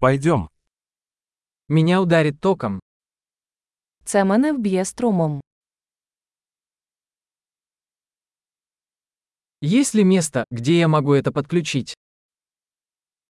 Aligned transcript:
Пойдем. 0.00 0.48
Меня 1.68 2.00
ударит 2.00 2.40
током. 2.40 2.80
Це 4.04 4.24
мене 4.24 4.52
вб'є 4.52 4.84
струмом. 4.84 5.40
Есть 9.62 9.94
ли 9.94 10.04
место, 10.04 10.44
где 10.50 10.78
я 10.78 10.88
могу 10.88 11.14
это 11.14 11.32
подключить? 11.32 11.96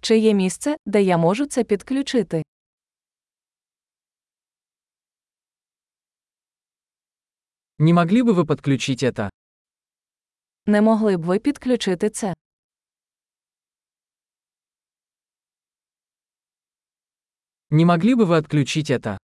Чи 0.03 0.19
є 0.19 0.35
місце, 0.35 0.77
де 0.87 1.03
я 1.03 1.17
можу 1.19 1.46
це 1.46 1.65
підключити? 1.65 2.43
Не 7.79 7.93
могли 7.93 8.23
бы 8.23 8.35
вы 8.35 8.45
подключить 8.46 9.03
это? 9.03 9.30
Не 10.66 10.82
могли 10.82 11.16
б 11.16 11.23
ви 11.25 11.39
підключити 11.39 12.11
це? 12.11 12.35
Не 17.70 17.86
могли 17.86 18.16
бы 18.16 18.25
вы 18.25 18.38
отключить 18.38 18.89
это? 18.89 19.18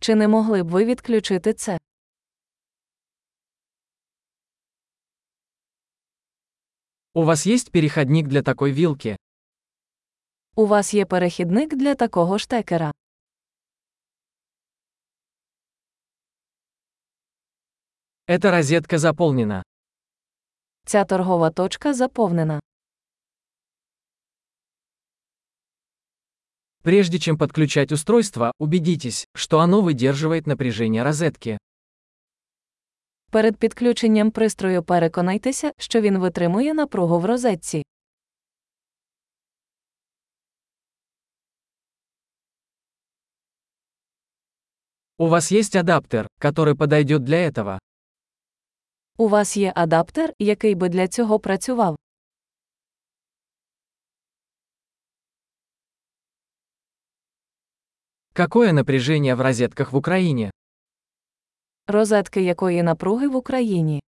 Чи 0.00 0.14
не 0.14 0.28
могли 0.28 0.62
б 0.62 0.68
ви 0.68 0.84
відключити 0.84 1.52
це? 1.54 1.78
У 7.14 7.24
вас 7.24 7.46
есть 7.46 7.72
переходник 7.72 8.26
для 8.28 8.42
такой 8.42 8.72
вилки? 8.72 9.16
У 10.56 10.66
вас 10.66 10.94
є 10.94 11.04
перехідник 11.06 11.76
для 11.76 11.94
такого 11.94 12.38
штекера. 12.38 12.92
Эта 18.26 18.50
розетка 18.50 18.98
заполнена. 18.98 19.62
Ця 20.86 21.04
торгова 21.04 21.50
точка 21.50 21.94
заповнена. 21.94 22.60
Прежде 26.82 27.18
чем 27.18 27.36
подключать 27.36 27.92
устройство, 27.92 28.52
убедитесь, 28.58 29.26
что 29.34 29.60
оно 29.60 29.82
выдерживает 29.82 30.46
напряжение 30.46 31.02
розетки. 31.02 31.58
Перед 33.30 33.56
підключенням 33.56 34.30
пристрою 34.30 34.82
переконайтеся, 34.82 35.72
що 35.78 36.00
він 36.00 36.18
витримує 36.18 36.74
напругу 36.74 37.18
в 37.18 37.24
розетці. 37.24 37.82
У 45.20 45.26
вас 45.26 45.50
есть 45.50 45.76
адаптер, 45.76 46.28
который 46.40 46.76
подойдет 46.76 47.24
для 47.24 47.38
этого? 47.38 47.78
У 49.16 49.28
вас 49.28 49.56
є 49.56 49.72
адаптер, 49.76 50.32
який 50.38 50.74
би 50.74 50.88
для 50.88 51.08
цього 51.08 51.38
працював. 51.38 51.96
Какое 58.32 58.72
напряжение 58.72 59.34
в 59.34 59.40
розетках 59.40 59.92
в 59.92 59.96
Украине? 59.96 60.50
Розетки 61.86 62.42
якої 62.42 62.82
напруги 62.82 63.28
в 63.28 63.36
Україні. 63.36 64.02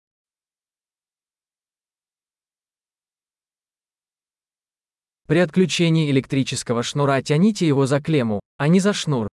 При 5.27 5.43
отключении 5.43 6.09
электрического 6.09 6.83
шнура 6.83 7.21
тяните 7.21 7.67
его 7.67 7.85
за 7.85 8.01
клемму, 8.01 8.39
а 8.57 8.67
не 8.67 8.79
за 8.79 8.93
шнур. 8.93 9.27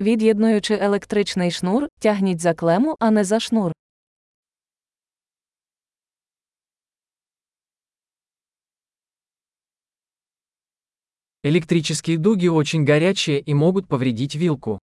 Від'єднуючи 0.00 0.74
електричний 0.74 1.50
шнур, 1.50 1.88
тягніть 1.98 2.40
за 2.40 2.54
клему, 2.54 2.96
а 3.00 3.10
не 3.10 3.24
за 3.24 3.40
шнур. 3.40 3.72
Электрические 11.44 12.18
дуги 12.18 12.48
очень 12.48 12.84
горячие 12.84 13.40
и 13.40 13.54
могут 13.54 13.86
повредить 13.86 14.36
вилку. 14.36 14.78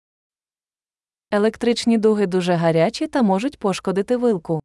Електричні 1.31 1.99
дуги 1.99 2.27
дуже 2.27 2.55
гарячі 2.55 3.07
та 3.07 3.23
можуть 3.23 3.59
пошкодити 3.59 4.17
вилку. 4.17 4.61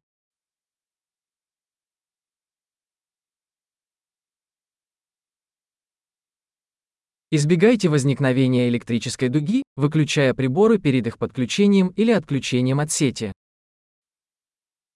Избегайте 7.32 7.88
возникновения 7.88 8.68
электрической 8.68 9.28
дуги, 9.28 9.62
выключая 9.76 10.34
приборы 10.34 10.78
перед 10.78 11.06
их 11.06 11.18
подключением 11.18 11.88
или 11.96 12.12
отключением 12.12 12.80
от 12.80 12.90
сети. 12.90 13.32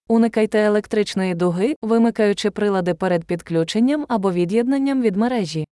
Уникайте 0.08 0.58
електричної 0.58 1.34
дуги, 1.34 1.74
вимикаючи 1.82 2.50
прилади 2.50 2.94
перед 2.94 3.24
підключенням 3.24 4.06
або 4.08 4.32
від'єднанням 4.32 5.02
від 5.02 5.16
мережі. 5.16 5.64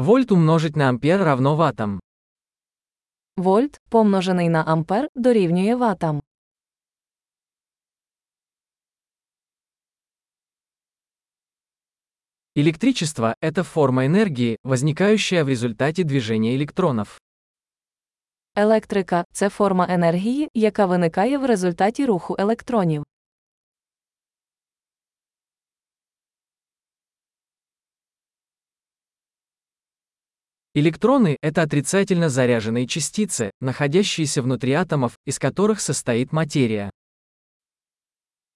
Вольт 0.00 0.30
умножить 0.32 0.76
на 0.76 0.88
ампер 0.88 1.24
равно 1.24 1.56
ваттам. 1.56 2.00
Вольт, 3.36 3.80
помножений 3.88 4.48
на 4.48 4.62
ампер, 4.62 5.08
дорівнює 5.14 5.74
ватам. 5.74 6.22
Электричество – 12.54 13.40
это 13.40 13.62
форма 13.62 14.06
энергии, 14.06 14.56
возникающая 14.64 15.44
в 15.44 15.48
результате 15.48 16.04
движения 16.04 16.56
электронов. 16.56 17.20
Електрика 18.54 19.24
це 19.32 19.48
форма 19.48 19.86
енергії, 19.90 20.48
яка 20.54 20.86
виникає 20.86 21.38
в 21.38 21.44
результаті 21.44 22.06
руху 22.06 22.36
електронів. 22.38 23.04
Электроны – 30.74 31.40
это 31.40 31.62
отрицательно 31.62 32.28
заряженные 32.28 32.86
частицы, 32.86 33.50
находящиеся 33.60 34.42
внутри 34.42 34.72
атомов, 34.72 35.18
из 35.24 35.38
которых 35.38 35.80
состоит 35.80 36.32
материя. 36.32 36.90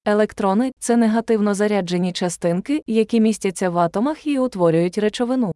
Електрони 0.05 0.73
це 0.79 0.97
негативно 0.97 1.55
заряджені 1.55 2.13
частинки, 2.13 2.83
які 2.87 3.21
містяться 3.21 3.71
в 3.71 3.79
атомах 3.79 4.27
і 4.27 4.39
утворюють 4.39 4.99
речовину. 4.99 5.55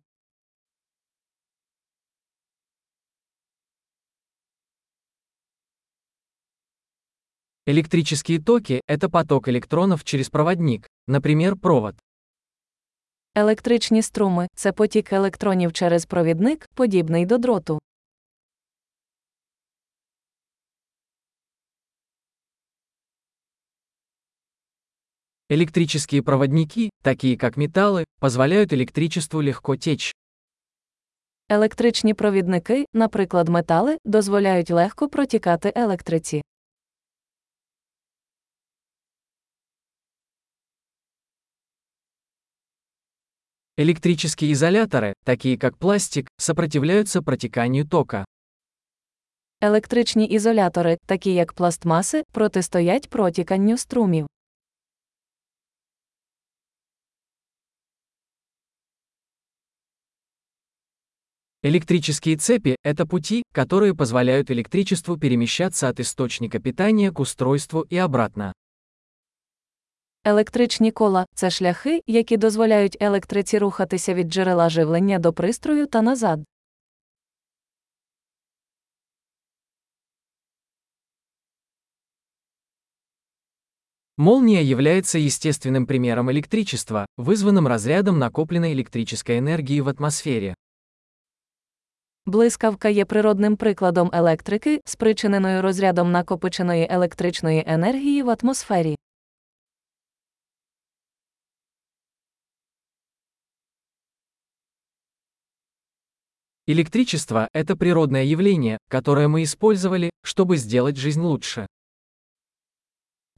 Электрические 7.67 8.39
токи – 8.41 8.87
это 8.87 9.09
поток 9.09 9.49
электронов 9.49 10.05
через 10.05 10.29
проводник, 10.29 10.89
например, 11.07 11.57
провод. 11.57 11.95
Електричні 13.37 14.03
струми 14.03 14.49
це 14.55 14.73
потік 14.73 15.13
електронів 15.13 15.73
через 15.73 16.07
провідник, 16.07 16.69
подібний 16.75 17.27
до 17.27 17.39
дроту. 17.39 17.79
Электрические 25.51 26.23
проводники, 26.23 26.91
такие 27.03 27.37
как 27.37 27.57
металлы, 27.57 28.05
позволяют 28.21 28.73
электричеству 28.73 29.43
легко 29.43 29.77
течь. 29.77 30.15
Електричні 31.49 32.15
провідники, 32.15 32.85
наприклад, 32.93 33.49
метали, 33.49 33.99
дозволяють 34.05 34.71
легко 34.71 35.09
протікати 35.09 35.73
електриці. 35.77 36.43
Электрические 43.79 44.53
изоляторы, 44.53 45.15
такие 45.25 45.59
как 45.59 45.77
пластик, 45.77 46.29
сопротивляются 46.39 47.23
протеканию 47.23 47.85
тока. 47.85 48.25
Електричні 49.61 50.25
ізолятори, 50.25 50.99
такі 51.07 51.35
як 51.35 51.53
пластмаси, 51.53 52.23
протистоять 52.33 53.11
протіканню 53.11 53.79
струмів. 53.79 54.27
Электрические 61.65 62.37
цепи – 62.37 62.85
это 62.85 63.07
пути, 63.07 63.43
которые 63.55 63.95
позволяют 63.95 64.51
электричеству 64.51 65.17
перемещаться 65.17 65.89
от 65.89 65.99
источника 65.99 66.59
питания 66.59 67.11
к 67.11 67.21
устройству 67.21 67.81
и 67.81 67.97
обратно. 67.97 68.53
Електричні 70.25 70.91
кола 70.91 71.27
це 71.35 71.51
шляхи, 71.51 72.01
які 72.07 72.37
дозволяють 72.37 72.97
електриці 73.01 73.59
рухатися 73.59 74.15
від 74.15 74.29
джерела 74.29 74.69
живлення 74.69 75.19
до 75.19 75.33
пристрою 75.33 75.87
та 75.87 76.03
назад. 76.03 76.41
Молния 84.17 84.63
является 84.63 85.19
естественным 85.19 85.87
примером 85.87 86.31
электричества, 86.31 87.07
вызванным 87.17 87.67
разрядом 87.67 88.21
накопленной 88.21 88.73
электрической 88.73 89.39
энергии 89.39 89.81
в 89.81 89.89
атмосфере. 89.89 90.55
Блискавка 92.27 92.89
є 92.89 93.05
природним 93.05 93.57
прикладом 93.57 94.11
електрики, 94.13 94.81
спричиненою 94.85 95.63
розрядом 95.63 96.13
накопиченої 96.13 96.89
електричної 96.91 97.65
енергії 97.67 98.23
в 98.23 98.37
атмосфері. 98.41 98.97
Электричество– 106.72 107.48
это 107.54 107.76
природное 107.76 108.24
явление, 108.26 108.78
которое 108.90 109.28
мы 109.28 109.42
использовали, 109.42 110.12
чтобы 110.24 110.58
сделать 110.58 110.98
жизнь 110.98 111.22
лучше. 111.22 111.66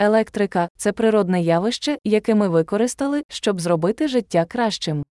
Електрика 0.01 0.69
це 0.77 0.91
природне 0.91 1.41
явище, 1.41 1.97
яке 2.03 2.35
ми 2.35 2.47
використали, 2.47 3.23
щоб 3.29 3.61
зробити 3.61 4.07
життя 4.07 4.45
кращим. 4.45 5.03